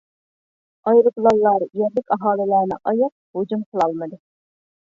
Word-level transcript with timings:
ئايروپىلانلار 0.91 1.65
يەرلىك 1.81 2.15
ئاھالىلەرنى 2.17 2.81
ئاياپ 2.93 3.41
ھۇجۇم 3.41 3.65
قىلالمىدى. 3.71 4.21